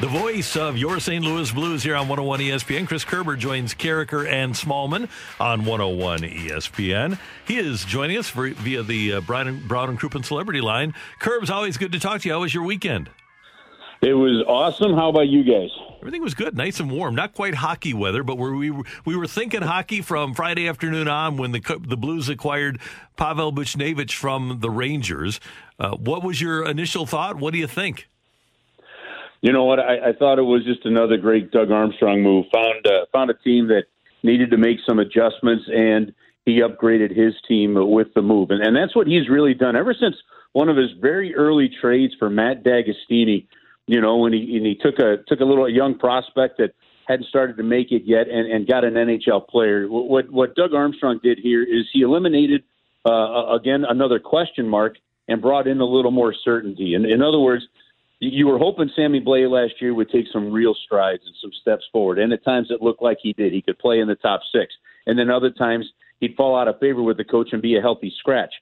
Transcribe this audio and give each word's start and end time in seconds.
The 0.00 0.08
voice 0.08 0.56
of 0.56 0.78
your 0.78 0.98
St. 0.98 1.22
Louis 1.22 1.52
Blues 1.52 1.82
here 1.82 1.94
on 1.94 2.08
101 2.08 2.40
ESPN. 2.40 2.88
Chris 2.88 3.04
Kerber 3.04 3.36
joins 3.36 3.74
Karraker 3.74 4.26
and 4.26 4.54
Smallman 4.54 5.10
on 5.38 5.66
101 5.66 6.20
ESPN. 6.20 7.18
He 7.46 7.58
is 7.58 7.84
joining 7.84 8.16
us 8.16 8.26
for, 8.26 8.48
via 8.48 8.82
the 8.82 9.12
uh, 9.12 9.20
Brown, 9.20 9.62
Brown 9.68 9.90
and 9.90 10.00
Crouppen 10.00 10.24
Celebrity 10.24 10.62
Line. 10.62 10.94
Kerbs, 11.20 11.50
always 11.50 11.76
good 11.76 11.92
to 11.92 12.00
talk 12.00 12.22
to 12.22 12.28
you. 12.28 12.32
How 12.32 12.40
was 12.40 12.54
your 12.54 12.64
weekend? 12.64 13.10
It 14.00 14.14
was 14.14 14.42
awesome. 14.48 14.94
How 14.94 15.10
about 15.10 15.28
you 15.28 15.44
guys? 15.44 15.68
Everything 15.98 16.22
was 16.22 16.32
good, 16.32 16.56
nice 16.56 16.80
and 16.80 16.90
warm. 16.90 17.14
Not 17.14 17.34
quite 17.34 17.56
hockey 17.56 17.92
weather, 17.92 18.22
but 18.22 18.38
we 18.38 18.70
were, 18.70 18.84
we 19.04 19.14
were 19.14 19.26
thinking 19.26 19.60
hockey 19.60 20.00
from 20.00 20.32
Friday 20.32 20.66
afternoon 20.66 21.08
on 21.08 21.36
when 21.36 21.52
the 21.52 21.60
the 21.86 21.98
Blues 21.98 22.30
acquired 22.30 22.80
Pavel 23.18 23.52
Buchnevich 23.52 24.12
from 24.12 24.60
the 24.60 24.70
Rangers. 24.70 25.40
Uh, 25.78 25.90
what 25.96 26.24
was 26.24 26.40
your 26.40 26.64
initial 26.64 27.04
thought? 27.04 27.36
What 27.36 27.52
do 27.52 27.58
you 27.58 27.66
think? 27.66 28.08
You 29.42 29.52
know 29.52 29.64
what? 29.64 29.80
I, 29.80 30.10
I 30.10 30.12
thought 30.12 30.38
it 30.38 30.42
was 30.42 30.64
just 30.64 30.84
another 30.84 31.16
great 31.16 31.50
Doug 31.50 31.70
Armstrong 31.70 32.22
move. 32.22 32.46
Found 32.52 32.86
uh, 32.86 33.06
found 33.12 33.30
a 33.30 33.34
team 33.34 33.68
that 33.68 33.84
needed 34.22 34.50
to 34.50 34.58
make 34.58 34.78
some 34.86 34.98
adjustments, 34.98 35.64
and 35.66 36.12
he 36.44 36.60
upgraded 36.60 37.16
his 37.16 37.34
team 37.48 37.74
with 37.74 38.08
the 38.14 38.22
move, 38.22 38.50
and, 38.50 38.62
and 38.62 38.76
that's 38.76 38.94
what 38.94 39.06
he's 39.06 39.28
really 39.28 39.54
done 39.54 39.76
ever 39.76 39.94
since 39.98 40.16
one 40.52 40.68
of 40.68 40.76
his 40.76 40.90
very 41.00 41.34
early 41.34 41.70
trades 41.80 42.14
for 42.18 42.28
Matt 42.28 42.64
D'Agostini. 42.64 43.46
You 43.86 44.00
know, 44.00 44.18
when 44.18 44.32
he 44.32 44.56
and 44.56 44.66
he 44.66 44.74
took 44.74 44.98
a 44.98 45.16
took 45.26 45.40
a 45.40 45.44
little 45.44 45.64
a 45.64 45.72
young 45.72 45.98
prospect 45.98 46.58
that 46.58 46.74
hadn't 47.08 47.26
started 47.26 47.56
to 47.56 47.62
make 47.62 47.90
it 47.90 48.02
yet, 48.04 48.28
and, 48.28 48.50
and 48.50 48.68
got 48.68 48.84
an 48.84 48.94
NHL 48.94 49.48
player. 49.48 49.86
What 49.88 50.30
what 50.30 50.54
Doug 50.54 50.74
Armstrong 50.74 51.18
did 51.22 51.38
here 51.38 51.62
is 51.62 51.86
he 51.92 52.02
eliminated 52.02 52.62
uh, 53.06 53.54
again 53.54 53.84
another 53.88 54.20
question 54.20 54.68
mark 54.68 54.96
and 55.28 55.40
brought 55.40 55.66
in 55.66 55.80
a 55.80 55.84
little 55.84 56.10
more 56.10 56.34
certainty. 56.44 56.94
And 56.94 57.06
in 57.06 57.22
other 57.22 57.38
words, 57.38 57.64
you 58.20 58.46
were 58.46 58.58
hoping 58.58 58.90
Sammy 58.94 59.20
Blais 59.20 59.50
last 59.50 59.80
year 59.80 59.94
would 59.94 60.10
take 60.10 60.26
some 60.30 60.52
real 60.52 60.74
strides 60.84 61.22
and 61.24 61.34
some 61.40 61.50
steps 61.60 61.84
forward. 61.90 62.18
And 62.18 62.32
at 62.32 62.44
times 62.44 62.68
it 62.70 62.82
looked 62.82 63.02
like 63.02 63.18
he 63.22 63.32
did. 63.32 63.52
He 63.52 63.62
could 63.62 63.78
play 63.78 63.98
in 63.98 64.08
the 64.08 64.14
top 64.14 64.42
six. 64.52 64.74
And 65.06 65.18
then 65.18 65.30
other 65.30 65.50
times 65.50 65.86
he'd 66.20 66.36
fall 66.36 66.58
out 66.58 66.68
of 66.68 66.78
favor 66.78 67.02
with 67.02 67.16
the 67.16 67.24
coach 67.24 67.48
and 67.52 67.62
be 67.62 67.76
a 67.76 67.80
healthy 67.80 68.12
scratch. 68.18 68.52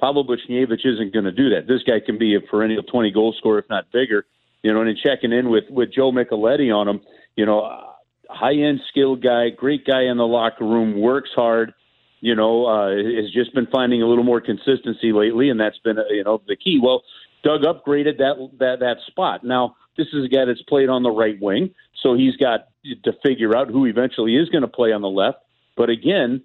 Pavel 0.00 0.26
Buchnevich 0.26 0.84
isn't 0.84 1.12
going 1.12 1.24
to 1.24 1.32
do 1.32 1.50
that. 1.50 1.68
This 1.68 1.82
guy 1.86 2.00
can 2.04 2.18
be 2.18 2.34
a 2.34 2.40
perennial 2.40 2.82
20 2.82 3.12
goal 3.12 3.32
scorer, 3.38 3.60
if 3.60 3.70
not 3.70 3.92
bigger. 3.92 4.26
You 4.62 4.74
know, 4.74 4.80
and 4.80 4.90
in 4.90 4.96
checking 4.96 5.32
in 5.32 5.48
with, 5.48 5.64
with 5.70 5.92
Joe 5.94 6.10
Micheletti 6.10 6.74
on 6.74 6.88
him, 6.88 7.00
you 7.36 7.46
know, 7.46 7.94
high 8.28 8.54
end 8.54 8.80
skilled 8.88 9.22
guy, 9.22 9.50
great 9.50 9.86
guy 9.86 10.04
in 10.04 10.16
the 10.16 10.26
locker 10.26 10.64
room, 10.64 11.00
works 11.00 11.30
hard. 11.36 11.72
You 12.20 12.34
know, 12.34 12.64
uh, 12.64 12.88
has 12.88 13.30
just 13.32 13.54
been 13.54 13.66
finding 13.66 14.00
a 14.00 14.06
little 14.06 14.24
more 14.24 14.40
consistency 14.40 15.12
lately, 15.12 15.50
and 15.50 15.60
that's 15.60 15.78
been, 15.84 15.98
you 16.08 16.24
know, 16.24 16.40
the 16.48 16.56
key. 16.56 16.80
Well, 16.82 17.02
Doug 17.44 17.62
upgraded 17.62 18.18
that 18.18 18.50
that 18.58 18.80
that 18.80 18.96
spot. 19.06 19.44
Now 19.44 19.76
this 19.96 20.08
is 20.12 20.24
a 20.24 20.28
guy 20.28 20.44
that's 20.44 20.62
played 20.62 20.88
on 20.88 21.02
the 21.02 21.10
right 21.10 21.40
wing, 21.40 21.74
so 22.02 22.14
he's 22.14 22.36
got 22.36 22.68
to 23.04 23.12
figure 23.24 23.56
out 23.56 23.68
who 23.68 23.86
eventually 23.86 24.36
is 24.36 24.48
going 24.48 24.62
to 24.62 24.68
play 24.68 24.92
on 24.92 25.02
the 25.02 25.08
left. 25.08 25.38
But 25.76 25.90
again, 25.90 26.42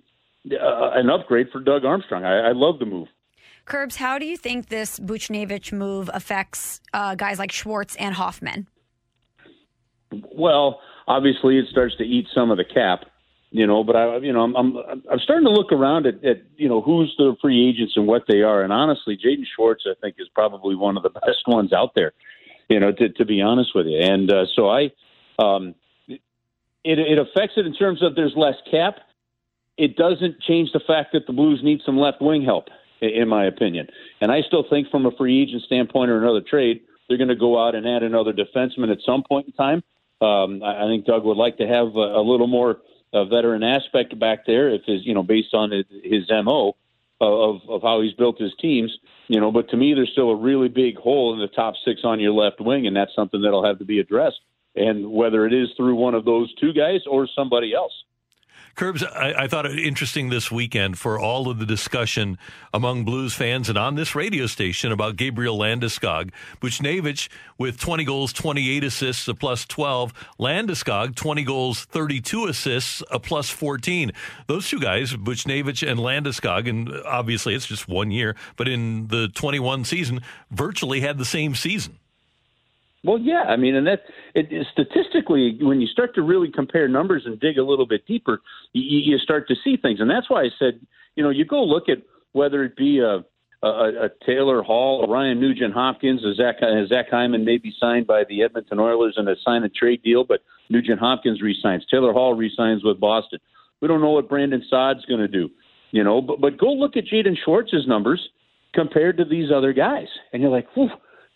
uh, 0.51 0.91
an 0.93 1.09
upgrade 1.09 1.47
for 1.51 1.59
Doug 1.59 1.85
Armstrong. 1.85 2.23
I, 2.23 2.49
I 2.49 2.51
love 2.51 2.79
the 2.79 2.85
move. 2.85 3.07
Kerbs, 3.65 3.95
how 3.95 4.17
do 4.17 4.25
you 4.25 4.35
think 4.35 4.69
this 4.69 4.99
Buchnevich 4.99 5.71
move 5.71 6.09
affects 6.13 6.81
uh, 6.93 7.15
guys 7.15 7.37
like 7.37 7.51
Schwartz 7.51 7.95
and 7.97 8.15
Hoffman? 8.15 8.67
Well, 10.11 10.81
obviously, 11.07 11.59
it 11.59 11.65
starts 11.69 11.95
to 11.97 12.03
eat 12.03 12.27
some 12.33 12.49
of 12.51 12.57
the 12.57 12.63
cap 12.65 13.05
you 13.51 13.65
know. 13.67 13.83
But 13.83 13.95
I, 13.95 14.17
you 14.17 14.33
know, 14.33 14.41
I'm 14.41 14.55
I'm, 14.55 14.77
I'm 15.11 15.19
starting 15.19 15.45
to 15.45 15.51
look 15.51 15.71
around 15.71 16.05
at, 16.05 16.23
at 16.23 16.43
you 16.57 16.69
know 16.69 16.81
who's 16.81 17.13
the 17.17 17.35
free 17.41 17.69
agents 17.69 17.93
and 17.95 18.07
what 18.07 18.23
they 18.27 18.41
are. 18.41 18.61
And 18.61 18.73
honestly, 18.73 19.17
Jaden 19.17 19.45
Schwartz, 19.55 19.83
I 19.85 19.93
think, 20.01 20.15
is 20.19 20.27
probably 20.33 20.75
one 20.75 20.97
of 20.97 21.03
the 21.03 21.09
best 21.09 21.47
ones 21.47 21.73
out 21.73 21.91
there. 21.95 22.13
You 22.69 22.79
know, 22.79 22.91
to 22.91 23.09
to 23.09 23.25
be 23.25 23.41
honest 23.41 23.71
with 23.73 23.87
you. 23.87 23.99
And 23.99 24.31
uh, 24.31 24.45
so 24.55 24.69
I, 24.69 24.91
um, 25.39 25.75
it 26.07 26.19
it 26.99 27.17
affects 27.17 27.53
it 27.57 27.65
in 27.65 27.73
terms 27.73 28.03
of 28.03 28.15
there's 28.15 28.33
less 28.35 28.55
cap. 28.69 28.95
It 29.77 29.95
doesn't 29.95 30.41
change 30.41 30.71
the 30.73 30.81
fact 30.85 31.13
that 31.13 31.25
the 31.25 31.33
Blues 31.33 31.61
need 31.63 31.79
some 31.85 31.97
left 31.97 32.21
wing 32.21 32.43
help, 32.43 32.65
in 33.01 33.29
my 33.29 33.45
opinion. 33.45 33.87
And 34.19 34.29
I 34.29 34.41
still 34.41 34.65
think, 34.69 34.89
from 34.89 35.05
a 35.05 35.11
free 35.11 35.41
agent 35.41 35.63
standpoint 35.63 36.11
or 36.11 36.17
another 36.17 36.41
trade, 36.41 36.81
they're 37.07 37.17
going 37.17 37.29
to 37.29 37.35
go 37.35 37.65
out 37.65 37.75
and 37.75 37.87
add 37.87 38.03
another 38.03 38.33
defenseman 38.33 38.91
at 38.91 38.99
some 39.05 39.23
point 39.27 39.47
in 39.47 39.53
time. 39.53 39.83
Um, 40.21 40.61
I, 40.63 40.85
think 40.87 41.05
Doug 41.05 41.23
would 41.23 41.37
like 41.37 41.57
to 41.57 41.67
have 41.67 41.95
a, 41.95 42.19
a 42.19 42.23
little 42.23 42.47
more 42.47 42.79
a 43.13 43.25
veteran 43.25 43.63
aspect 43.63 44.17
back 44.19 44.45
there, 44.45 44.69
if 44.69 44.83
his 44.85 45.05
you 45.05 45.13
know 45.13 45.23
based 45.23 45.53
on 45.53 45.71
his, 45.71 45.85
his 46.03 46.29
mo 46.29 46.75
of 47.21 47.61
of 47.67 47.81
how 47.81 48.01
he's 48.01 48.13
built 48.13 48.39
his 48.39 48.53
teams, 48.59 48.95
you 49.27 49.39
know. 49.39 49.51
But 49.51 49.69
to 49.69 49.77
me, 49.77 49.93
there's 49.93 50.11
still 50.11 50.29
a 50.29 50.35
really 50.35 50.69
big 50.69 50.97
hole 50.97 51.33
in 51.33 51.39
the 51.39 51.47
top 51.47 51.75
six 51.83 52.01
on 52.03 52.19
your 52.19 52.33
left 52.33 52.61
wing, 52.61 52.87
and 52.87 52.95
that's 52.95 53.13
something 53.15 53.41
that'll 53.41 53.65
have 53.65 53.79
to 53.79 53.85
be 53.85 53.99
addressed. 53.99 54.39
And 54.75 55.11
whether 55.11 55.45
it 55.45 55.53
is 55.53 55.69
through 55.75 55.95
one 55.95 56.13
of 56.13 56.25
those 56.25 56.53
two 56.55 56.73
guys 56.73 57.01
or 57.09 57.27
somebody 57.35 57.73
else. 57.73 57.93
Kerbs, 58.79 59.05
I, 59.13 59.43
I, 59.43 59.47
thought 59.49 59.65
it 59.65 59.77
interesting 59.77 60.29
this 60.29 60.49
weekend 60.49 60.97
for 60.97 61.19
all 61.19 61.49
of 61.49 61.59
the 61.59 61.65
discussion 61.65 62.37
among 62.73 63.03
Blues 63.03 63.33
fans 63.33 63.67
and 63.67 63.77
on 63.77 63.95
this 63.95 64.15
radio 64.15 64.45
station 64.45 64.93
about 64.93 65.17
Gabriel 65.17 65.59
Landeskog. 65.59 66.31
Buchnevich 66.61 67.27
with 67.57 67.77
20 67.77 68.05
goals, 68.05 68.31
28 68.31 68.85
assists, 68.85 69.27
a 69.27 69.33
plus 69.33 69.65
12. 69.65 70.13
Landeskog, 70.39 71.15
20 71.15 71.43
goals, 71.43 71.83
32 71.83 72.45
assists, 72.45 73.03
a 73.11 73.19
plus 73.19 73.49
14. 73.49 74.13
Those 74.47 74.69
two 74.69 74.79
guys, 74.79 75.11
Buchnevich 75.11 75.85
and 75.85 75.99
Landeskog, 75.99 76.69
and 76.69 76.89
obviously 77.05 77.55
it's 77.55 77.67
just 77.67 77.89
one 77.89 78.11
year, 78.11 78.37
but 78.55 78.69
in 78.69 79.07
the 79.07 79.27
21 79.27 79.83
season, 79.83 80.21
virtually 80.51 81.01
had 81.01 81.17
the 81.17 81.25
same 81.25 81.53
season. 81.53 81.99
Well, 83.03 83.17
yeah, 83.17 83.43
I 83.47 83.55
mean, 83.55 83.75
and 83.75 83.87
that 83.87 84.01
it, 84.35 84.51
it, 84.51 84.67
statistically, 84.73 85.57
when 85.61 85.79
you 85.79 85.87
start 85.87 86.13
to 86.15 86.21
really 86.21 86.51
compare 86.51 86.87
numbers 86.87 87.23
and 87.25 87.39
dig 87.39 87.57
a 87.57 87.63
little 87.63 87.87
bit 87.87 88.05
deeper, 88.05 88.41
you, 88.73 89.13
you 89.13 89.17
start 89.19 89.47
to 89.47 89.55
see 89.63 89.77
things, 89.77 90.01
and 90.01 90.09
that's 90.09 90.29
why 90.29 90.41
I 90.43 90.49
said, 90.59 90.81
you 91.15 91.23
know, 91.23 91.29
you 91.29 91.45
go 91.45 91.63
look 91.63 91.87
at 91.87 91.99
whether 92.33 92.63
it 92.63 92.75
be 92.75 92.99
a 92.99 93.23
a, 93.61 93.67
a 93.67 94.09
Taylor 94.25 94.63
Hall, 94.63 95.03
a 95.03 95.09
Ryan 95.09 95.39
Nugent 95.39 95.73
Hopkins, 95.73 96.23
a 96.23 96.33
Zach, 96.33 96.61
a 96.61 96.87
Zach 96.87 97.07
Hyman 97.11 97.43
may 97.43 97.57
be 97.57 97.73
signed 97.77 98.07
by 98.07 98.23
the 98.23 98.41
Edmonton 98.41 98.79
Oilers 98.79 99.15
in 99.17 99.27
a 99.27 99.35
sign 99.43 99.63
and 99.63 99.73
trade 99.73 100.01
deal, 100.01 100.23
but 100.23 100.39
Nugent 100.69 100.99
Hopkins 100.99 101.41
resigns. 101.41 101.85
Taylor 101.91 102.13
Hall 102.13 102.33
resigns 102.33 102.85
with 102.85 103.01
Boston. 103.01 103.39
We 103.81 103.89
don't 103.89 103.99
know 103.99 104.11
what 104.11 104.29
Brandon 104.29 104.63
Saad's 104.69 105.03
going 105.05 105.19
to 105.19 105.27
do, 105.27 105.49
you 105.91 106.03
know, 106.05 106.21
but 106.21 106.39
but 106.39 106.57
go 106.57 106.71
look 106.71 106.95
at 106.95 107.05
Jaden 107.05 107.35
Schwartz's 107.43 107.87
numbers 107.87 108.29
compared 108.73 109.17
to 109.17 109.25
these 109.25 109.51
other 109.53 109.73
guys, 109.73 110.07
and 110.31 110.41
you're 110.41 110.51
like, 110.51 110.67
whew 110.73 110.89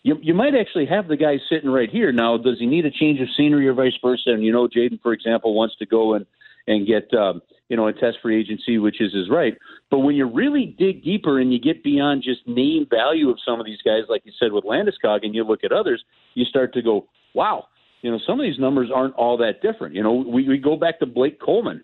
you 0.04 0.16
you 0.22 0.34
might 0.34 0.54
actually 0.54 0.86
have 0.86 1.08
the 1.08 1.16
guy 1.16 1.38
sitting 1.50 1.70
right 1.70 1.90
here. 1.90 2.12
Now, 2.12 2.36
does 2.36 2.58
he 2.60 2.66
need 2.66 2.86
a 2.86 2.90
change 2.90 3.20
of 3.20 3.28
scenery 3.36 3.66
or 3.66 3.72
vice 3.72 3.98
versa? 4.00 4.30
And 4.30 4.44
you 4.44 4.52
know, 4.52 4.68
Jaden, 4.68 5.00
for 5.02 5.12
example, 5.12 5.54
wants 5.54 5.74
to 5.78 5.86
go 5.86 6.14
and 6.14 6.26
and 6.66 6.86
get 6.86 7.12
um, 7.14 7.40
you 7.68 7.76
know 7.76 7.88
a 7.88 7.92
test 7.92 8.18
free 8.22 8.38
agency, 8.38 8.78
which 8.78 9.00
is 9.00 9.12
his 9.12 9.30
right. 9.30 9.54
But 9.90 10.00
when 10.00 10.14
you 10.14 10.30
really 10.30 10.76
dig 10.78 11.02
deeper 11.02 11.40
and 11.40 11.52
you 11.52 11.58
get 11.58 11.82
beyond 11.82 12.22
just 12.22 12.46
name 12.46 12.86
value 12.88 13.30
of 13.30 13.38
some 13.44 13.58
of 13.58 13.66
these 13.66 13.80
guys, 13.84 14.02
like 14.08 14.22
you 14.24 14.32
said 14.38 14.52
with 14.52 14.64
Landeskog, 14.64 15.20
and 15.24 15.34
you 15.34 15.42
look 15.42 15.64
at 15.64 15.72
others, 15.72 16.04
you 16.34 16.44
start 16.44 16.74
to 16.74 16.82
go, 16.82 17.06
wow, 17.34 17.66
you 18.02 18.10
know, 18.10 18.18
some 18.26 18.38
of 18.38 18.44
these 18.44 18.58
numbers 18.58 18.90
aren't 18.94 19.14
all 19.14 19.38
that 19.38 19.62
different. 19.62 19.94
You 19.94 20.02
know, 20.02 20.12
we, 20.12 20.46
we 20.46 20.58
go 20.58 20.76
back 20.76 20.98
to 20.98 21.06
Blake 21.06 21.40
Coleman, 21.40 21.82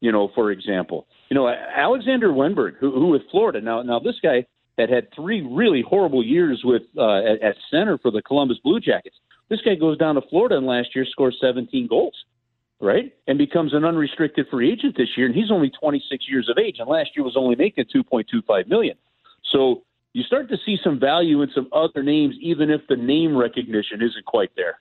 you 0.00 0.12
know, 0.12 0.30
for 0.34 0.50
example. 0.50 1.06
You 1.30 1.36
know, 1.36 1.48
Alexander 1.48 2.28
Wennberg, 2.28 2.76
who, 2.78 2.92
who 2.92 3.08
with 3.08 3.22
Florida. 3.30 3.62
Now, 3.62 3.80
now 3.80 3.98
this 3.98 4.16
guy 4.22 4.44
had 4.78 4.90
had 4.90 5.08
three 5.14 5.40
really 5.42 5.82
horrible 5.82 6.24
years 6.24 6.62
with 6.64 6.82
uh, 6.96 7.18
at, 7.18 7.42
at 7.42 7.56
center 7.70 7.98
for 7.98 8.10
the 8.10 8.22
Columbus 8.22 8.58
Blue 8.62 8.80
Jackets. 8.80 9.16
This 9.48 9.60
guy 9.60 9.74
goes 9.74 9.98
down 9.98 10.14
to 10.14 10.22
Florida 10.30 10.56
and 10.56 10.66
last 10.66 10.94
year 10.94 11.04
scores 11.04 11.36
17 11.40 11.86
goals. 11.86 12.14
right? 12.80 13.12
And 13.26 13.38
becomes 13.38 13.74
an 13.74 13.84
unrestricted 13.84 14.46
free 14.50 14.72
agent 14.72 14.96
this 14.96 15.08
year, 15.16 15.26
and 15.26 15.34
he's 15.34 15.50
only 15.50 15.70
26 15.70 16.24
years 16.28 16.48
of 16.48 16.58
age, 16.58 16.76
and 16.78 16.88
last 16.88 17.10
year 17.14 17.24
was 17.24 17.36
only 17.36 17.54
making 17.54 17.84
2.25 17.94 18.66
million. 18.68 18.96
So 19.52 19.82
you 20.12 20.22
start 20.24 20.48
to 20.50 20.56
see 20.66 20.76
some 20.82 20.98
value 20.98 21.42
in 21.42 21.50
some 21.54 21.68
other 21.72 22.02
names, 22.02 22.34
even 22.40 22.70
if 22.70 22.80
the 22.88 22.96
name 22.96 23.36
recognition 23.36 24.02
isn't 24.02 24.24
quite 24.26 24.50
there. 24.56 24.78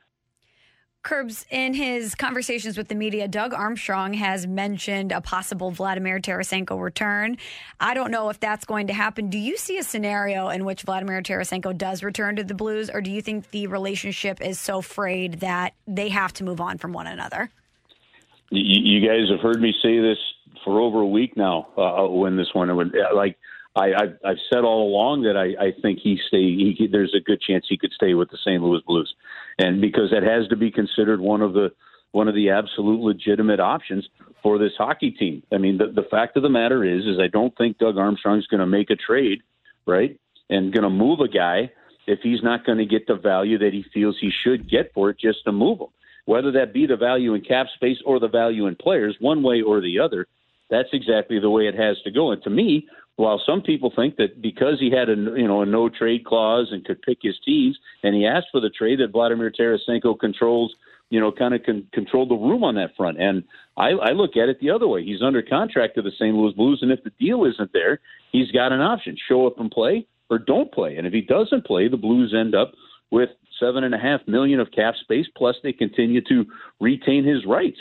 Kerbs, 1.03 1.45
in 1.49 1.73
his 1.73 2.13
conversations 2.13 2.77
with 2.77 2.87
the 2.87 2.95
media, 2.95 3.27
Doug 3.27 3.53
Armstrong 3.53 4.13
has 4.13 4.45
mentioned 4.45 5.11
a 5.11 5.19
possible 5.19 5.71
Vladimir 5.71 6.19
Tarasenko 6.19 6.79
return. 6.79 7.37
I 7.79 7.95
don't 7.95 8.11
know 8.11 8.29
if 8.29 8.39
that's 8.39 8.65
going 8.65 8.87
to 8.87 8.93
happen. 8.93 9.29
Do 9.29 9.39
you 9.39 9.57
see 9.57 9.79
a 9.79 9.83
scenario 9.83 10.49
in 10.49 10.63
which 10.63 10.83
Vladimir 10.83 11.23
Tarasenko 11.23 11.75
does 11.75 12.03
return 12.03 12.35
to 12.35 12.43
the 12.43 12.53
Blues, 12.53 12.91
or 12.91 13.01
do 13.01 13.09
you 13.09 13.21
think 13.21 13.49
the 13.49 13.65
relationship 13.65 14.41
is 14.41 14.59
so 14.59 14.81
frayed 14.81 15.39
that 15.39 15.73
they 15.87 16.09
have 16.09 16.33
to 16.33 16.43
move 16.43 16.61
on 16.61 16.77
from 16.77 16.93
one 16.93 17.07
another? 17.07 17.49
You, 18.51 19.07
guys 19.07 19.29
have 19.31 19.39
heard 19.39 19.61
me 19.61 19.73
say 19.81 19.99
this 19.99 20.17
for 20.63 20.79
over 20.81 20.99
a 20.99 21.07
week 21.07 21.35
now. 21.35 21.69
Uh, 21.77 22.07
when 22.09 22.35
this 22.35 22.49
one, 22.53 22.75
when, 22.75 22.91
like 23.15 23.37
I, 23.75 23.93
I've, 23.93 24.17
I've 24.25 24.37
said 24.51 24.59
all 24.59 24.87
along 24.87 25.23
that 25.23 25.37
I, 25.37 25.67
I 25.67 25.71
think 25.81 25.99
he 25.99 26.19
stay. 26.27 26.41
He, 26.77 26.87
there's 26.91 27.15
a 27.15 27.21
good 27.21 27.41
chance 27.41 27.65
he 27.67 27.77
could 27.77 27.93
stay 27.93 28.13
with 28.13 28.29
the 28.29 28.37
St. 28.37 28.61
Louis 28.61 28.81
Blues, 28.85 29.13
and 29.57 29.81
because 29.81 30.11
that 30.11 30.23
has 30.23 30.47
to 30.49 30.55
be 30.55 30.71
considered 30.71 31.19
one 31.19 31.41
of 31.41 31.53
the 31.53 31.71
one 32.11 32.27
of 32.27 32.35
the 32.35 32.49
absolute 32.49 32.99
legitimate 32.99 33.59
options 33.59 34.07
for 34.43 34.57
this 34.57 34.73
hockey 34.77 35.11
team. 35.11 35.43
I 35.53 35.57
mean, 35.57 35.77
the, 35.77 35.87
the 35.87 36.07
fact 36.09 36.35
of 36.35 36.43
the 36.43 36.49
matter 36.49 36.83
is, 36.83 37.05
is 37.05 37.19
I 37.19 37.27
don't 37.27 37.55
think 37.57 37.77
Doug 37.77 37.97
Armstrong's 37.97 38.47
going 38.47 38.59
to 38.59 38.65
make 38.65 38.89
a 38.89 38.97
trade, 38.97 39.43
right, 39.85 40.19
and 40.49 40.73
going 40.73 40.83
to 40.83 40.89
move 40.89 41.21
a 41.21 41.29
guy 41.29 41.71
if 42.07 42.19
he's 42.21 42.43
not 42.43 42.65
going 42.65 42.79
to 42.79 42.85
get 42.85 43.07
the 43.07 43.15
value 43.15 43.57
that 43.59 43.71
he 43.71 43.85
feels 43.93 44.17
he 44.19 44.31
should 44.43 44.69
get 44.69 44.93
for 44.93 45.09
it 45.09 45.19
just 45.19 45.43
to 45.45 45.51
move 45.51 45.79
him. 45.79 45.87
Whether 46.25 46.51
that 46.53 46.73
be 46.73 46.85
the 46.85 46.97
value 46.97 47.33
in 47.33 47.41
cap 47.41 47.67
space 47.75 47.97
or 48.05 48.19
the 48.19 48.27
value 48.27 48.67
in 48.67 48.75
players, 48.75 49.15
one 49.19 49.41
way 49.41 49.61
or 49.61 49.81
the 49.81 49.99
other, 49.99 50.27
that's 50.71 50.89
exactly 50.93 51.39
the 51.39 51.49
way 51.49 51.67
it 51.67 51.75
has 51.75 51.97
to 52.03 52.11
go. 52.11 52.31
And 52.31 52.41
to 52.43 52.49
me, 52.49 52.87
while 53.17 53.39
some 53.45 53.61
people 53.61 53.91
think 53.95 54.15
that 54.15 54.41
because 54.41 54.79
he 54.79 54.89
had 54.89 55.09
a 55.09 55.15
you 55.15 55.47
know 55.47 55.61
a 55.61 55.65
no 55.65 55.89
trade 55.89 56.25
clause 56.25 56.69
and 56.71 56.83
could 56.83 57.01
pick 57.03 57.19
his 57.21 57.35
teams, 57.45 57.77
and 58.01 58.15
he 58.15 58.25
asked 58.25 58.47
for 58.51 58.61
the 58.61 58.69
trade, 58.69 58.99
that 58.99 59.11
Vladimir 59.11 59.51
Tarasenko 59.51 60.17
controls 60.19 60.73
you 61.09 61.19
know 61.19 61.31
kind 61.31 61.53
of 61.53 61.61
con- 61.63 61.87
controlled 61.93 62.29
the 62.29 62.35
room 62.35 62.63
on 62.63 62.75
that 62.75 62.95
front. 62.95 63.21
And 63.21 63.43
I, 63.77 63.89
I 63.89 64.11
look 64.13 64.37
at 64.37 64.49
it 64.49 64.59
the 64.59 64.71
other 64.71 64.87
way. 64.87 65.03
He's 65.03 65.21
under 65.21 65.41
contract 65.41 65.95
to 65.95 66.01
the 66.01 66.11
St. 66.11 66.33
Louis 66.33 66.53
Blues, 66.53 66.79
and 66.81 66.91
if 66.91 67.03
the 67.03 67.11
deal 67.19 67.45
isn't 67.45 67.73
there, 67.73 67.99
he's 68.31 68.49
got 68.51 68.71
an 68.71 68.81
option: 68.81 69.17
show 69.27 69.45
up 69.45 69.59
and 69.59 69.69
play 69.69 70.07
or 70.29 70.39
don't 70.39 70.71
play. 70.71 70.95
And 70.95 71.05
if 71.05 71.13
he 71.13 71.21
doesn't 71.21 71.65
play, 71.65 71.89
the 71.89 71.97
Blues 71.97 72.33
end 72.35 72.55
up 72.55 72.71
with 73.11 73.29
seven 73.59 73.83
and 73.83 73.93
a 73.93 73.99
half 73.99 74.21
million 74.25 74.61
of 74.61 74.71
cap 74.71 74.95
space, 74.95 75.27
plus 75.35 75.57
they 75.61 75.73
continue 75.73 76.21
to 76.21 76.45
retain 76.79 77.25
his 77.25 77.45
rights. 77.45 77.77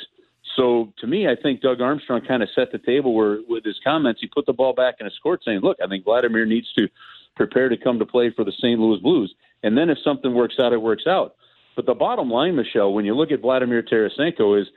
So 0.57 0.93
to 0.99 1.07
me, 1.07 1.29
I 1.29 1.37
think 1.41 1.61
Doug 1.61 1.81
Armstrong 1.81 2.23
kind 2.27 2.43
of 2.43 2.49
set 2.55 2.73
the 2.73 2.79
table 2.79 3.15
where, 3.15 3.39
with 3.49 3.65
his 3.65 3.79
comments, 3.85 4.21
he 4.21 4.27
put 4.27 4.47
the 4.47 4.53
ball 4.53 4.73
back 4.73 4.97
in 5.01 5.07
his 5.07 5.19
court, 5.23 5.43
saying, 5.45 5.61
"Look, 5.61 5.79
I 5.83 5.87
think 5.87 6.05
Vladimir 6.05 6.45
needs 6.45 6.73
to 6.75 6.89
prepare 7.37 7.69
to 7.69 7.77
come 7.77 7.99
to 7.99 8.07
play 8.07 8.31
for 8.31 8.45
the 8.45 8.53
St. 8.53 8.79
Louis 8.79 9.01
Blues, 9.01 9.35
and 9.63 9.77
then 9.77 9.91
if 9.91 9.99
something 9.99 10.35
works 10.35 10.59
out, 10.59 10.73
it 10.73 10.83
works 10.83 11.07
out." 11.07 11.35
But 11.77 11.87
the 11.87 11.95
bottom 11.95 12.31
line, 12.31 12.57
Michelle, 12.57 12.93
when 12.93 13.05
you 13.05 13.15
look 13.15 13.31
at 13.31 13.41
Vladimir 13.41 13.83
Tarasenko, 13.83 14.61
is 14.61 14.69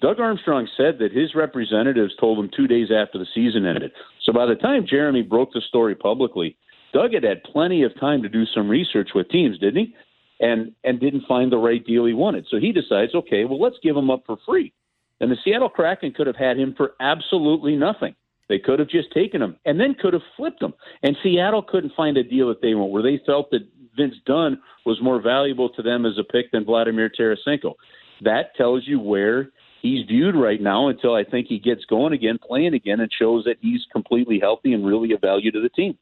Doug 0.00 0.18
Armstrong 0.18 0.66
said 0.76 0.98
that 0.98 1.12
his 1.12 1.34
representatives 1.34 2.16
told 2.16 2.38
him 2.38 2.48
two 2.48 2.66
days 2.66 2.90
after 2.90 3.18
the 3.18 3.26
season 3.34 3.66
ended. 3.66 3.92
So 4.22 4.32
by 4.32 4.46
the 4.46 4.54
time 4.54 4.86
Jeremy 4.86 5.22
broke 5.22 5.52
the 5.52 5.60
story 5.60 5.94
publicly, 5.94 6.56
Doug 6.92 7.12
had 7.12 7.24
had 7.24 7.44
plenty 7.44 7.82
of 7.82 7.98
time 8.00 8.22
to 8.22 8.28
do 8.28 8.46
some 8.46 8.68
research 8.68 9.10
with 9.14 9.28
teams, 9.28 9.58
didn't 9.58 9.86
he? 9.86 9.94
And 10.40 10.72
and 10.84 10.98
didn't 10.98 11.26
find 11.28 11.52
the 11.52 11.58
right 11.58 11.84
deal 11.84 12.06
he 12.06 12.14
wanted. 12.14 12.46
So 12.48 12.58
he 12.58 12.72
decides, 12.72 13.14
okay, 13.14 13.44
well, 13.44 13.60
let's 13.60 13.76
give 13.82 13.94
him 13.94 14.10
up 14.10 14.22
for 14.24 14.38
free. 14.46 14.72
And 15.20 15.30
the 15.30 15.36
Seattle 15.44 15.68
Kraken 15.68 16.12
could 16.12 16.26
have 16.26 16.36
had 16.36 16.58
him 16.58 16.74
for 16.76 16.94
absolutely 17.00 17.76
nothing. 17.76 18.14
They 18.48 18.58
could 18.58 18.78
have 18.80 18.88
just 18.88 19.12
taken 19.12 19.40
him 19.40 19.56
and 19.64 19.78
then 19.78 19.94
could 19.94 20.12
have 20.12 20.22
flipped 20.36 20.62
him. 20.62 20.74
And 21.02 21.16
Seattle 21.22 21.62
couldn't 21.62 21.92
find 21.96 22.16
a 22.16 22.24
deal 22.24 22.48
that 22.48 22.60
they 22.60 22.74
want 22.74 22.90
where 22.90 23.02
they 23.02 23.20
felt 23.24 23.50
that 23.52 23.68
Vince 23.96 24.16
Dunn 24.26 24.60
was 24.84 25.00
more 25.00 25.20
valuable 25.20 25.68
to 25.70 25.82
them 25.82 26.04
as 26.04 26.18
a 26.18 26.24
pick 26.24 26.50
than 26.50 26.64
Vladimir 26.64 27.10
Tarasenko. 27.10 27.74
That 28.22 28.56
tells 28.56 28.86
you 28.86 28.98
where 28.98 29.50
he's 29.82 30.06
viewed 30.06 30.34
right 30.34 30.60
now 30.60 30.88
until 30.88 31.14
I 31.14 31.24
think 31.24 31.46
he 31.46 31.58
gets 31.58 31.84
going 31.84 32.12
again, 32.12 32.38
playing 32.44 32.74
again, 32.74 33.00
and 33.00 33.10
shows 33.12 33.44
that 33.44 33.56
he's 33.60 33.80
completely 33.92 34.38
healthy 34.40 34.72
and 34.72 34.86
really 34.86 35.12
a 35.12 35.18
value 35.18 35.50
to 35.52 35.60
the 35.60 35.68
team. 35.68 35.96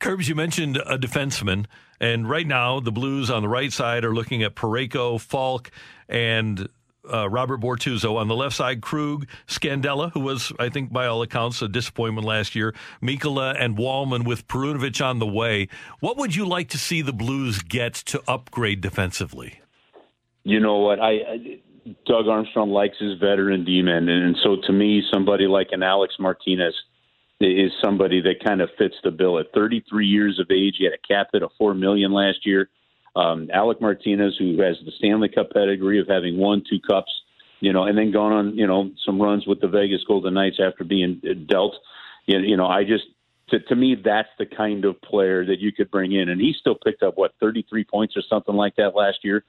Kerbs, 0.00 0.28
you 0.28 0.34
mentioned 0.34 0.76
a 0.78 0.98
defenseman, 0.98 1.66
and 2.00 2.28
right 2.28 2.46
now 2.46 2.80
the 2.80 2.92
Blues 2.92 3.30
on 3.30 3.42
the 3.42 3.48
right 3.48 3.72
side 3.72 4.04
are 4.04 4.14
looking 4.14 4.42
at 4.42 4.54
Parayko, 4.54 5.20
Falk, 5.20 5.70
and 6.08 6.68
uh, 7.12 7.28
Robert 7.28 7.60
Bortuzzo. 7.60 8.16
On 8.16 8.28
the 8.28 8.36
left 8.36 8.56
side, 8.56 8.80
Krug, 8.80 9.26
Scandella, 9.46 10.12
who 10.12 10.20
was, 10.20 10.52
I 10.58 10.68
think, 10.68 10.92
by 10.92 11.06
all 11.06 11.22
accounts, 11.22 11.62
a 11.62 11.68
disappointment 11.68 12.26
last 12.26 12.54
year, 12.54 12.74
Mikkola 13.02 13.56
and 13.58 13.76
Walman 13.76 14.24
with 14.24 14.46
Perunovich 14.48 15.04
on 15.04 15.18
the 15.18 15.26
way. 15.26 15.68
What 16.00 16.16
would 16.16 16.34
you 16.34 16.46
like 16.46 16.68
to 16.70 16.78
see 16.78 17.02
the 17.02 17.12
Blues 17.12 17.62
get 17.62 17.94
to 17.94 18.22
upgrade 18.28 18.80
defensively? 18.80 19.60
You 20.44 20.60
know 20.60 20.78
what? 20.78 21.00
I, 21.00 21.10
I 21.10 21.60
Doug 22.06 22.26
Armstrong 22.28 22.70
likes 22.70 22.96
his 22.98 23.18
veteran 23.18 23.64
D-men, 23.64 24.08
and 24.08 24.36
so 24.42 24.56
to 24.66 24.72
me, 24.72 25.02
somebody 25.12 25.46
like 25.46 25.68
an 25.72 25.82
Alex 25.82 26.14
Martinez 26.18 26.74
is 27.40 27.70
somebody 27.82 28.20
that 28.20 28.44
kind 28.44 28.60
of 28.60 28.68
fits 28.76 28.96
the 29.04 29.10
bill. 29.10 29.38
At 29.38 29.52
33 29.54 30.06
years 30.06 30.38
of 30.38 30.50
age, 30.50 30.76
he 30.78 30.84
had 30.84 30.92
a 30.92 31.06
cap 31.06 31.28
hit 31.32 31.42
of 31.42 31.50
four 31.56 31.74
million 31.74 32.12
last 32.12 32.44
year. 32.44 32.68
Um, 33.18 33.50
Alec 33.52 33.80
Martinez, 33.80 34.36
who 34.38 34.60
has 34.62 34.76
the 34.84 34.92
Stanley 34.98 35.28
Cup 35.28 35.50
pedigree 35.50 35.98
of 35.98 36.06
having 36.06 36.38
won 36.38 36.62
two 36.68 36.78
cups, 36.78 37.10
you 37.58 37.72
know, 37.72 37.82
and 37.82 37.98
then 37.98 38.12
gone 38.12 38.32
on, 38.32 38.56
you 38.56 38.66
know, 38.66 38.92
some 39.04 39.20
runs 39.20 39.44
with 39.44 39.60
the 39.60 39.66
Vegas 39.66 40.04
Golden 40.06 40.34
Knights 40.34 40.60
after 40.64 40.84
being 40.84 41.20
dealt. 41.48 41.74
You 42.26 42.56
know, 42.56 42.66
I 42.66 42.84
just 42.84 43.04
to, 43.48 43.58
to 43.58 43.74
me 43.74 43.96
that's 43.96 44.28
the 44.38 44.46
kind 44.46 44.84
of 44.84 45.00
player 45.02 45.44
that 45.44 45.58
you 45.58 45.72
could 45.72 45.90
bring 45.90 46.12
in, 46.12 46.28
and 46.28 46.40
he 46.40 46.54
still 46.60 46.76
picked 46.76 47.02
up 47.02 47.16
what 47.16 47.32
33 47.40 47.84
points 47.84 48.16
or 48.16 48.22
something 48.28 48.54
like 48.54 48.76
that 48.76 48.94
last 48.94 49.18
year. 49.24 49.44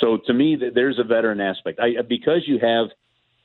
So 0.00 0.18
to 0.26 0.32
me, 0.32 0.56
there's 0.72 1.00
a 1.00 1.04
veteran 1.04 1.40
aspect. 1.40 1.80
I, 1.80 2.02
because 2.02 2.42
you 2.46 2.60
have, 2.60 2.88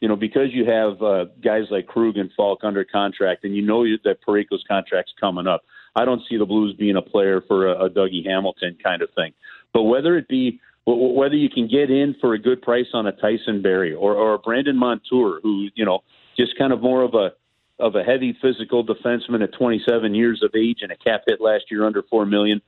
you 0.01 0.07
know, 0.07 0.15
because 0.15 0.49
you 0.51 0.65
have 0.65 1.01
uh, 1.01 1.25
guys 1.43 1.63
like 1.71 1.87
Krug 1.87 2.17
and 2.17 2.29
Falk 2.37 2.59
under 2.63 2.83
contract, 2.83 3.43
and 3.43 3.55
you 3.55 3.63
know 3.63 3.83
that 4.03 4.17
Parayko's 4.27 4.63
contract's 4.67 5.13
coming 5.19 5.47
up. 5.47 5.63
I 5.95 6.05
don't 6.05 6.21
see 6.29 6.37
the 6.37 6.45
Blues 6.45 6.75
being 6.77 6.97
a 6.97 7.01
player 7.01 7.41
for 7.47 7.67
a, 7.67 7.85
a 7.85 7.89
Dougie 7.89 8.25
Hamilton 8.25 8.77
kind 8.83 9.01
of 9.01 9.09
thing. 9.15 9.33
But 9.73 9.83
whether 9.83 10.17
it 10.17 10.27
be 10.27 10.59
whether 10.85 11.35
you 11.35 11.49
can 11.49 11.67
get 11.67 11.89
in 11.89 12.15
for 12.19 12.33
a 12.33 12.39
good 12.39 12.61
price 12.61 12.87
on 12.93 13.07
a 13.07 13.13
Tyson 13.13 13.61
Barrie 13.61 13.93
or, 13.93 14.15
or 14.15 14.33
a 14.33 14.39
Brandon 14.39 14.75
Montour, 14.75 15.39
who 15.41 15.69
you 15.75 15.85
know 15.85 16.03
just 16.37 16.57
kind 16.57 16.73
of 16.73 16.81
more 16.81 17.03
of 17.03 17.13
a 17.13 17.31
of 17.79 17.95
a 17.95 18.03
heavy 18.03 18.37
physical 18.41 18.85
defenseman 18.85 19.43
at 19.43 19.51
27 19.53 20.13
years 20.13 20.43
of 20.43 20.51
age 20.55 20.79
and 20.81 20.91
a 20.91 20.97
cap 20.97 21.23
hit 21.27 21.41
last 21.41 21.65
year 21.71 21.85
under 21.85 22.03
four 22.03 22.25
million. 22.25 22.61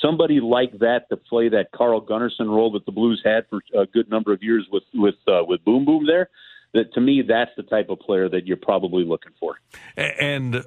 Somebody 0.00 0.40
like 0.40 0.78
that 0.78 1.08
to 1.10 1.16
play 1.16 1.48
that 1.50 1.70
Carl 1.72 2.00
Gunnarsson 2.00 2.48
role 2.48 2.72
that 2.72 2.86
the 2.86 2.92
Blues 2.92 3.20
had 3.24 3.46
for 3.48 3.60
a 3.76 3.86
good 3.86 4.10
number 4.10 4.32
of 4.32 4.42
years 4.42 4.66
with 4.70 4.84
with 4.94 5.16
uh, 5.26 5.42
with 5.46 5.64
Boom 5.64 5.84
Boom 5.84 6.06
there. 6.06 6.28
That 6.74 6.92
to 6.94 7.00
me, 7.00 7.22
that's 7.22 7.50
the 7.56 7.62
type 7.62 7.90
of 7.90 8.00
player 8.00 8.28
that 8.28 8.46
you're 8.46 8.56
probably 8.56 9.04
looking 9.04 9.32
for. 9.38 9.60
And 9.96 10.64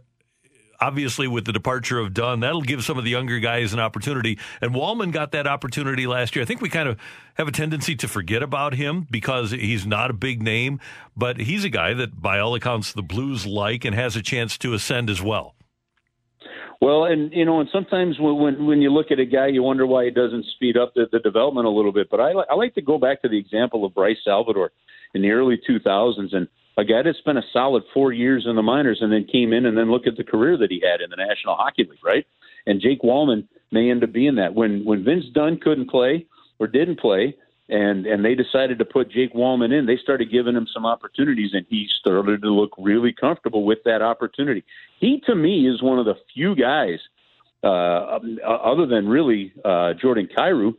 obviously 0.79 1.27
with 1.27 1.45
the 1.45 1.53
departure 1.53 1.99
of 1.99 2.13
Dunn, 2.13 2.39
that'll 2.41 2.61
give 2.61 2.83
some 2.83 2.97
of 2.97 3.03
the 3.03 3.09
younger 3.09 3.39
guys 3.39 3.73
an 3.73 3.79
opportunity. 3.79 4.37
And 4.61 4.73
Walman 4.73 5.11
got 5.11 5.31
that 5.31 5.47
opportunity 5.47 6.07
last 6.07 6.35
year. 6.35 6.43
I 6.43 6.45
think 6.45 6.61
we 6.61 6.69
kind 6.69 6.89
of 6.89 6.97
have 7.35 7.47
a 7.47 7.51
tendency 7.51 7.95
to 7.97 8.07
forget 8.07 8.43
about 8.43 8.73
him 8.73 9.07
because 9.09 9.51
he's 9.51 9.85
not 9.85 10.09
a 10.09 10.13
big 10.13 10.41
name, 10.41 10.79
but 11.15 11.39
he's 11.39 11.63
a 11.63 11.69
guy 11.69 11.93
that, 11.93 12.21
by 12.21 12.39
all 12.39 12.55
accounts, 12.55 12.93
the 12.93 13.03
Blues 13.03 13.45
like 13.45 13.85
and 13.85 13.95
has 13.95 14.15
a 14.15 14.21
chance 14.21 14.57
to 14.59 14.73
ascend 14.73 15.09
as 15.09 15.21
well. 15.21 15.55
Well, 16.81 17.05
and 17.05 17.31
you 17.31 17.45
know, 17.45 17.61
and 17.61 17.69
sometimes 17.71 18.17
when 18.19 18.65
when 18.65 18.81
you 18.81 18.91
look 18.91 19.07
at 19.09 19.19
a 19.19 19.25
guy, 19.25 19.47
you 19.47 19.63
wonder 19.63 19.87
why 19.87 20.05
he 20.05 20.11
doesn't 20.11 20.45
speed 20.55 20.77
up 20.77 20.93
the, 20.93 21.07
the 21.11 21.19
development 21.19 21.65
a 21.65 21.69
little 21.69 21.93
bit. 21.93 22.09
But 22.11 22.19
I, 22.19 22.31
I 22.31 22.55
like 22.55 22.75
to 22.75 22.81
go 22.81 22.97
back 22.97 23.21
to 23.21 23.29
the 23.29 23.37
example 23.37 23.85
of 23.85 23.93
Bryce 23.93 24.17
Salvador 24.23 24.71
in 25.13 25.21
the 25.21 25.31
early 25.31 25.59
2000s, 25.67 26.35
and 26.35 26.47
a 26.77 26.83
guy 26.83 27.01
that 27.01 27.15
spent 27.17 27.37
a 27.37 27.43
solid 27.53 27.83
four 27.93 28.11
years 28.11 28.45
in 28.47 28.55
the 28.55 28.61
minors 28.61 28.99
and 29.01 29.11
then 29.11 29.25
came 29.25 29.53
in 29.53 29.65
and 29.65 29.77
then 29.77 29.91
look 29.91 30.07
at 30.07 30.17
the 30.17 30.23
career 30.23 30.57
that 30.57 30.71
he 30.71 30.81
had 30.81 31.01
in 31.01 31.09
the 31.09 31.15
National 31.15 31.55
Hockey 31.55 31.83
League, 31.89 32.03
right? 32.03 32.25
And 32.67 32.81
Jake 32.81 33.01
Walman 33.01 33.47
may 33.71 33.89
end 33.89 34.03
up 34.03 34.11
being 34.11 34.35
that. 34.35 34.53
When 34.53 34.83
when 34.83 35.03
Vince 35.03 35.25
Dunn 35.33 35.57
couldn't 35.57 35.89
play 35.89 36.25
or 36.59 36.67
didn't 36.67 36.99
play, 36.99 37.35
and 37.69 38.05
and 38.05 38.25
they 38.25 38.35
decided 38.35 38.79
to 38.79 38.85
put 38.85 39.11
Jake 39.11 39.33
Walman 39.33 39.77
in, 39.77 39.85
they 39.85 39.97
started 39.97 40.31
giving 40.31 40.55
him 40.55 40.67
some 40.73 40.85
opportunities, 40.85 41.51
and 41.53 41.65
he 41.69 41.87
started 41.99 42.41
to 42.41 42.49
look 42.49 42.71
really 42.77 43.13
comfortable 43.13 43.63
with 43.63 43.79
that 43.85 44.01
opportunity. 44.01 44.63
He, 44.99 45.21
to 45.27 45.35
me, 45.35 45.67
is 45.67 45.81
one 45.81 45.99
of 45.99 46.05
the 46.05 46.15
few 46.33 46.55
guys, 46.55 46.99
uh, 47.63 48.19
other 48.45 48.85
than 48.85 49.07
really 49.07 49.53
uh, 49.63 49.93
Jordan 49.93 50.27
Kyrou, 50.35 50.75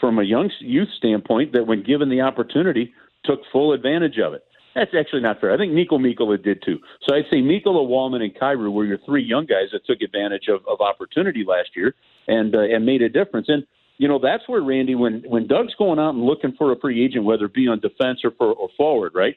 from 0.00 0.18
a 0.18 0.24
young 0.24 0.50
youth 0.60 0.88
standpoint, 0.96 1.52
that 1.52 1.66
when 1.66 1.82
given 1.82 2.08
the 2.08 2.22
opportunity, 2.22 2.92
took 3.24 3.40
full 3.52 3.72
advantage 3.72 4.18
of 4.18 4.34
it. 4.34 4.44
That's 4.76 4.92
actually 4.94 5.22
not 5.22 5.40
fair. 5.40 5.54
I 5.54 5.56
think 5.56 5.72
Niko 5.72 5.92
Mikkola 5.92 6.42
did 6.42 6.62
too. 6.62 6.78
So 7.08 7.16
I'd 7.16 7.24
say 7.30 7.38
Mikkola, 7.38 7.88
Walman, 7.88 8.20
and 8.20 8.34
Kyrou 8.34 8.70
were 8.70 8.84
your 8.84 8.98
three 9.06 9.24
young 9.24 9.46
guys 9.46 9.68
that 9.72 9.86
took 9.86 10.02
advantage 10.02 10.48
of, 10.48 10.60
of 10.68 10.82
opportunity 10.82 11.44
last 11.48 11.70
year 11.74 11.94
and 12.28 12.54
uh, 12.54 12.60
and 12.60 12.84
made 12.84 13.00
a 13.00 13.08
difference. 13.08 13.48
And 13.48 13.66
you 13.96 14.06
know 14.06 14.20
that's 14.22 14.46
where 14.46 14.60
Randy, 14.60 14.94
when 14.94 15.24
when 15.26 15.46
Doug's 15.46 15.74
going 15.76 15.98
out 15.98 16.10
and 16.10 16.24
looking 16.24 16.52
for 16.58 16.72
a 16.72 16.78
free 16.78 17.02
agent, 17.02 17.24
whether 17.24 17.46
it 17.46 17.54
be 17.54 17.66
on 17.68 17.80
defense 17.80 18.20
or 18.22 18.32
for 18.32 18.52
or 18.52 18.68
forward, 18.76 19.12
right? 19.14 19.34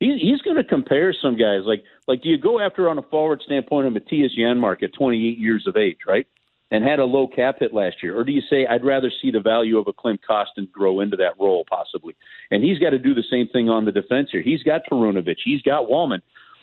he, 0.00 0.18
he's 0.20 0.40
going 0.42 0.56
to 0.56 0.64
compare 0.64 1.14
some 1.20 1.36
guys. 1.36 1.60
Like, 1.64 1.82
like, 2.06 2.22
do 2.22 2.28
you 2.28 2.38
go 2.38 2.60
after 2.60 2.88
on 2.88 2.98
a 2.98 3.02
forward 3.02 3.42
standpoint 3.44 3.86
of 3.86 3.92
Mattias 3.94 4.38
Janmark 4.38 4.82
at 4.82 4.92
28 4.92 5.38
years 5.38 5.64
of 5.66 5.76
age, 5.76 5.98
right? 6.06 6.26
And 6.74 6.82
had 6.82 6.98
a 6.98 7.04
low 7.04 7.28
cap 7.28 7.58
hit 7.60 7.72
last 7.72 8.02
year, 8.02 8.18
or 8.18 8.24
do 8.24 8.32
you 8.32 8.42
say 8.50 8.66
I'd 8.66 8.84
rather 8.84 9.08
see 9.22 9.30
the 9.30 9.38
value 9.38 9.78
of 9.78 9.86
a 9.86 9.92
Klim 9.92 10.18
Kostin 10.28 10.68
grow 10.72 10.98
into 10.98 11.16
that 11.18 11.34
role 11.38 11.64
possibly? 11.70 12.16
And 12.50 12.64
he's 12.64 12.80
got 12.80 12.90
to 12.90 12.98
do 12.98 13.14
the 13.14 13.22
same 13.30 13.46
thing 13.46 13.68
on 13.68 13.84
the 13.84 13.92
defense 13.92 14.30
here. 14.32 14.42
He's 14.42 14.64
got 14.64 14.80
Perunovich, 14.90 15.38
he's 15.44 15.62
got 15.62 15.88
Walman. 15.88 16.20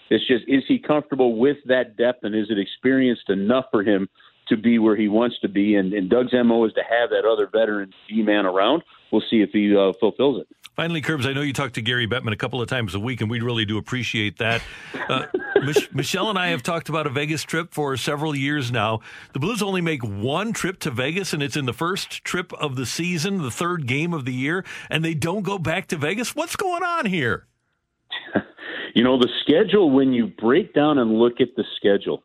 It's 0.10 0.28
just 0.28 0.44
is 0.50 0.64
he 0.68 0.80
comfortable 0.80 1.38
with 1.38 1.56
that 1.68 1.96
depth, 1.96 2.26
and 2.26 2.36
is 2.36 2.48
it 2.50 2.60
experienced 2.60 3.30
enough 3.30 3.68
for 3.72 3.84
him 3.84 4.10
to 4.50 4.58
be 4.58 4.80
where 4.80 4.98
he 4.98 5.08
wants 5.08 5.40
to 5.44 5.48
be? 5.48 5.76
And, 5.76 5.94
and 5.94 6.10
Doug's 6.10 6.34
mo 6.34 6.66
is 6.66 6.74
to 6.74 6.82
have 6.82 7.12
that 7.12 7.24
other 7.24 7.48
veteran 7.50 7.94
D 8.10 8.22
man 8.22 8.46
around. 8.46 8.84
We'll 9.14 9.24
see 9.30 9.42
if 9.42 9.52
he 9.52 9.74
uh, 9.74 9.94
fulfills 9.98 10.42
it. 10.42 10.48
Finally, 10.76 11.02
Kerbs, 11.02 11.26
I 11.26 11.34
know 11.34 11.42
you 11.42 11.52
talk 11.52 11.74
to 11.74 11.82
Gary 11.82 12.08
Bettman 12.08 12.32
a 12.32 12.38
couple 12.38 12.62
of 12.62 12.70
times 12.70 12.96
a 12.96 13.00
week, 13.00 13.20
and 13.20 13.30
we 13.30 13.42
really 13.42 13.66
do 13.66 13.78
appreciate 13.78 14.38
that. 14.38 14.62
Uh, 15.10 15.26
Mich- 15.66 15.94
Michelle 15.94 16.30
and 16.30 16.40
I 16.40 16.48
have 16.48 16.64
talked 16.64 16.88
about 16.88 17.06
a 17.06 17.10
Vegas 17.10 17.44
trip 17.44 17.74
for 17.74 17.98
several 17.98 18.34
years 18.34 18.72
now. 18.72 19.02
The 19.34 19.40
Blues 19.40 19.62
only 19.62 19.82
make 19.82 20.02
one 20.02 20.54
trip 20.54 20.80
to 20.80 20.92
Vegas, 20.92 21.34
and 21.34 21.44
it's 21.44 21.58
in 21.58 21.66
the 21.66 21.74
first 21.74 22.24
trip 22.24 22.54
of 22.54 22.78
the 22.78 22.86
season, 22.86 23.42
the 23.42 23.52
third 23.52 23.86
game 23.86 24.14
of 24.14 24.24
the 24.24 24.34
year, 24.34 24.64
and 24.90 25.04
they 25.04 25.14
don't 25.14 25.44
go 25.44 25.58
back 25.58 25.88
to 25.88 25.98
Vegas. 25.98 26.36
What's 26.38 26.56
going 26.56 26.84
on 26.84 27.06
here? 27.06 27.48
you 28.96 29.04
know, 29.04 29.20
the 29.20 29.30
schedule, 29.42 29.92
when 29.92 30.14
you 30.14 30.28
break 30.28 30.74
down 30.74 31.00
and 31.00 31.20
look 31.20 31.42
at 31.42 31.50
the 31.58 31.66
schedule, 31.76 32.24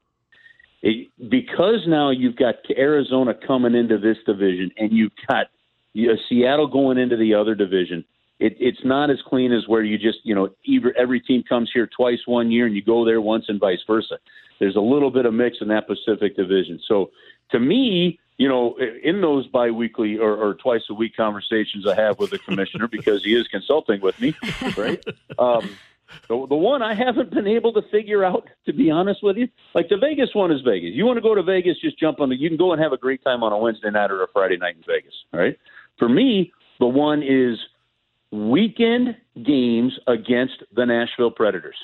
it, 0.83 1.09
because 1.29 1.81
now 1.89 2.11
you've 2.11 2.37
got 2.37 2.55
Arizona 2.79 3.35
coming 3.35 3.75
into 3.75 3.99
this 3.99 4.19
division 4.25 4.71
and 4.77 4.93
you've 4.93 5.13
got 5.29 5.47
you 5.95 6.09
know, 6.09 6.15
Seattle 6.29 6.69
going 6.69 6.97
into 6.97 7.17
the 7.17 7.35
other 7.35 7.57
division– 7.57 8.05
it, 8.39 8.57
it's 8.59 8.85
not 8.85 9.11
as 9.11 9.19
clean 9.27 9.53
as 9.53 9.67
where 9.67 9.83
you 9.83 9.97
just, 9.99 10.19
you 10.25 10.35
know, 10.35 10.51
every, 10.69 10.93
every 10.99 11.21
team 11.21 11.43
comes 11.43 11.71
here 11.73 11.89
twice 11.97 12.21
one 12.27 12.51
year 12.51 12.67
and 12.67 12.75
you 12.75 12.83
go 12.83 13.05
there 13.05 13.21
once 13.21 13.47
and 13.49 13.59
vice 13.59 13.81
versa. 13.87 14.19
There's 14.59 14.77
a 14.77 14.81
little 14.81 15.11
bit 15.11 15.27
of 15.27 15.35
mix 15.35 15.59
in 15.61 15.69
that 15.69 15.87
Pacific 15.87 16.37
division. 16.37 16.81
So 16.87 17.11
to 17.51 17.59
me, 17.59 18.19
you 18.39 18.49
know, 18.49 18.77
in 19.03 19.23
those 19.23 19.47
biweekly 19.47 20.19
or, 20.19 20.35
or 20.35 20.55
twice 20.55 20.83
a 20.91 20.95
week 20.95 21.17
conversations 21.17 21.87
I 21.87 21.95
have 21.95 22.19
with 22.19 22.31
the 22.31 22.39
commissioner 22.39 22.89
because 22.89 23.25
he 23.25 23.35
is 23.35 23.49
consulting 23.49 24.01
with 24.01 24.21
me, 24.21 24.35
right? 24.77 25.03
Um, 25.39 25.77
the, 26.29 26.47
the 26.49 26.57
one 26.57 26.83
I 26.83 26.95
haven't 26.95 27.31
been 27.31 27.47
able 27.47 27.73
to 27.75 27.83
figure 27.91 28.25
out, 28.25 28.49
to 28.65 28.73
be 28.73 28.91
honest 28.91 29.23
with 29.23 29.37
you, 29.37 29.49
like 29.75 29.89
the 29.89 29.99
Vegas 29.99 30.31
one 30.35 30.51
is 30.51 30.61
Vegas. 30.63 30.91
You 30.95 31.05
want 31.05 31.19
to 31.19 31.21
go 31.21 31.35
to 31.35 31.43
Vegas, 31.43 31.79
just 31.81 31.99
jump 31.99 32.21
on 32.21 32.31
the. 32.31 32.37
You 32.37 32.49
can 32.49 32.57
go 32.57 32.73
and 32.73 32.83
have 32.83 32.93
a 32.93 32.97
great 32.97 33.23
time 33.23 33.43
on 33.43 33.53
a 33.53 33.59
Wednesday 33.59 33.91
night 33.91 34.11
or 34.11 34.23
a 34.23 34.29
Friday 34.33 34.57
night 34.57 34.77
in 34.77 34.83
Vegas. 34.87 35.13
All 35.35 35.41
right. 35.41 35.59
For 35.99 36.09
me, 36.09 36.53
the 36.79 36.87
one 36.87 37.23
is 37.23 37.59
weekend 38.33 39.17
games 39.45 39.99
against 40.07 40.63
the 40.75 40.85
Nashville 40.85 41.31
Predators. 41.31 41.77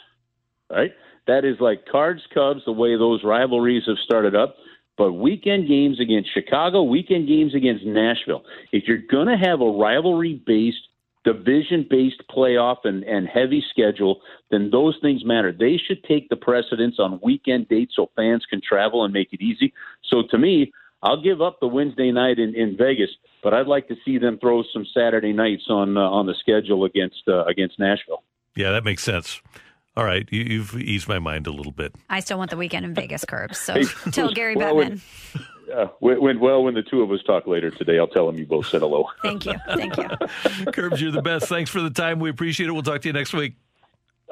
Right? 0.70 0.92
That 1.26 1.44
is 1.44 1.56
like 1.60 1.86
Cards 1.90 2.22
Cubs, 2.32 2.62
the 2.64 2.72
way 2.72 2.96
those 2.96 3.22
rivalries 3.24 3.84
have 3.86 3.98
started 4.04 4.34
up. 4.34 4.56
But 4.98 5.12
weekend 5.12 5.68
games 5.68 6.00
against 6.00 6.32
Chicago, 6.32 6.82
weekend 6.82 7.26
games 7.26 7.54
against 7.54 7.84
Nashville. 7.84 8.42
If 8.72 8.84
you're 8.86 8.98
going 8.98 9.26
to 9.26 9.36
have 9.36 9.60
a 9.60 9.70
rivalry 9.70 10.42
based, 10.46 10.88
division 11.24 11.86
based 11.88 12.22
playoff 12.30 12.78
and, 12.84 13.02
and 13.04 13.26
heavy 13.28 13.64
schedule, 13.70 14.20
then 14.50 14.70
those 14.70 14.96
things 15.00 15.24
matter. 15.24 15.52
They 15.52 15.78
should 15.78 16.02
take 16.04 16.28
the 16.28 16.36
precedence 16.36 16.96
on 16.98 17.20
weekend 17.22 17.68
dates 17.68 17.94
so 17.96 18.10
fans 18.16 18.44
can 18.48 18.60
travel 18.66 19.04
and 19.04 19.12
make 19.12 19.32
it 19.32 19.40
easy. 19.40 19.72
So 20.04 20.22
to 20.30 20.38
me, 20.38 20.72
I'll 21.02 21.20
give 21.20 21.42
up 21.42 21.58
the 21.60 21.66
Wednesday 21.66 22.12
night 22.12 22.38
in, 22.38 22.54
in 22.54 22.76
Vegas, 22.76 23.10
but 23.42 23.52
I'd 23.52 23.66
like 23.66 23.88
to 23.88 23.96
see 24.04 24.18
them 24.18 24.38
throw 24.38 24.62
some 24.72 24.86
Saturday 24.94 25.32
nights 25.32 25.64
on 25.68 25.96
uh, 25.96 26.00
on 26.00 26.26
the 26.26 26.34
schedule 26.40 26.84
against 26.84 27.22
uh, 27.28 27.44
against 27.44 27.78
Nashville. 27.78 28.22
Yeah, 28.54 28.70
that 28.72 28.84
makes 28.84 29.02
sense. 29.02 29.40
All 29.94 30.04
right, 30.04 30.26
you, 30.30 30.62
have 30.62 30.74
eased 30.74 31.06
my 31.06 31.18
mind 31.18 31.46
a 31.46 31.52
little 31.52 31.72
bit. 31.72 31.94
I 32.08 32.20
still 32.20 32.38
want 32.38 32.50
the 32.50 32.56
weekend 32.56 32.86
in 32.86 32.94
Vegas, 32.94 33.26
Kerbs. 33.26 33.56
So 33.56 33.74
hey, 33.74 33.84
tell 34.10 34.32
Gary 34.32 34.56
well, 34.56 34.74
Bettman. 34.74 35.00
Uh, 35.72 35.86
when, 36.00 36.40
well, 36.40 36.62
when 36.64 36.74
the 36.74 36.82
two 36.82 37.02
of 37.02 37.10
us 37.10 37.20
talk 37.26 37.46
later 37.46 37.70
today, 37.70 37.98
I'll 37.98 38.06
tell 38.06 38.28
him 38.28 38.36
you 38.36 38.46
both 38.46 38.66
said 38.66 38.80
hello. 38.80 39.08
Thank 39.22 39.46
you. 39.46 39.54
Thank 39.68 39.96
you. 39.96 40.04
Kerbs, 40.72 41.00
you're 41.00 41.12
the 41.12 41.22
best. 41.22 41.46
Thanks 41.46 41.70
for 41.70 41.80
the 41.80 41.90
time. 41.90 42.20
We 42.20 42.30
appreciate 42.30 42.68
it. 42.68 42.72
We'll 42.72 42.82
talk 42.82 43.02
to 43.02 43.08
you 43.08 43.12
next 43.12 43.32
week. 43.32 43.54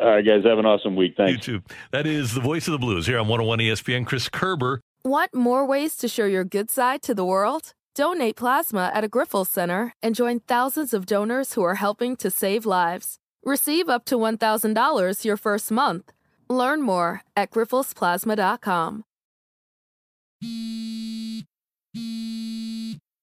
All 0.01 0.09
right, 0.09 0.25
guys. 0.25 0.45
Have 0.45 0.59
an 0.59 0.67
awesome 0.67 0.97
week. 0.97 1.15
Thanks. 1.17 1.47
You 1.47 1.61
too. 1.61 1.65
That 1.93 2.07
is 2.07 2.35
the 2.35 2.41
voice 2.41 2.69
of 2.69 2.73
the 2.73 2.79
Blues 2.79 3.07
here 3.07 3.19
on 3.19 3.29
101 3.29 3.59
ESPN. 3.59 4.07
Chris 4.07 4.29
Kerber 4.29 4.81
Want 5.05 5.35
more 5.35 5.67
ways 5.67 5.97
to 5.97 6.09
show 6.09 6.27
your 6.27 6.45
good 6.45 6.69
side 6.69 7.01
to 7.05 7.15
the 7.15 7.25
world? 7.25 7.73
Donate 7.95 8.37
plasma 8.37 8.91
at 8.93 9.03
a 9.03 9.09
Grifols 9.09 9.47
Center 9.47 9.95
and 10.03 10.15
join 10.15 10.41
thousands 10.41 10.93
of 10.93 11.07
donors 11.07 11.55
who 11.55 11.63
are 11.63 11.77
helping 11.77 12.17
to 12.17 12.31
save 12.31 12.67
lives. 12.67 13.17
Receive 13.43 13.89
up 13.89 14.05
to 14.05 14.17
$1,000 14.17 15.25
your 15.25 15.37
first 15.39 15.71
month. 15.71 16.13
Learn 16.51 16.83
more 16.83 17.23
at 17.35 17.51
grifolsplasma.com. 17.51 19.05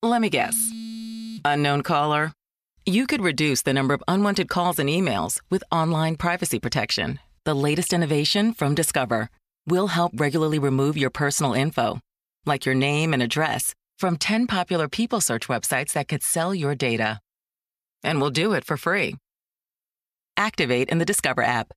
Let 0.02 0.22
me 0.22 0.30
guess. 0.30 0.56
Unknown 1.46 1.84
caller? 1.84 2.34
You 2.88 3.06
could 3.06 3.22
reduce 3.22 3.62
the 3.62 3.74
number 3.74 3.94
of 3.94 4.04
unwanted 4.08 4.50
calls 4.50 4.80
and 4.80 4.90
emails 4.90 5.42
with 5.52 5.64
online 5.72 6.16
privacy 6.16 6.60
protection. 6.60 7.20
The 7.44 7.54
latest 7.54 7.94
innovation 7.94 8.54
from 8.54 8.74
Discover 8.74 9.30
We'll 9.68 9.88
help 9.88 10.14
regularly 10.16 10.60
remove 10.60 10.98
your 10.98 11.12
personal 11.12 11.54
info, 11.54 12.00
like 12.46 12.66
your 12.66 12.76
name 12.76 13.14
and 13.14 13.22
address, 13.22 13.76
from 14.00 14.18
10 14.18 14.48
popular 14.48 14.88
people 14.88 15.22
search 15.22 15.48
websites 15.48 15.94
that 15.94 16.08
could 16.08 16.24
sell 16.24 16.56
your 16.56 16.74
data. 16.74 17.20
And 18.04 18.20
we'll 18.20 18.32
do 18.32 18.54
it 18.54 18.64
for 18.64 18.78
free. 18.78 19.16
Activate 20.38 20.90
in 20.90 20.98
the 20.98 21.06
Discover 21.06 21.44
app. 21.44 21.74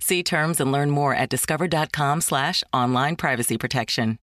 See 0.00 0.22
terms 0.22 0.60
and 0.60 0.72
learn 0.72 0.90
more 0.90 1.14
at 1.14 1.28
discover.com 1.28 2.20
slash 2.20 2.62
online 2.72 3.16
privacy 3.16 3.58
protection. 3.58 4.16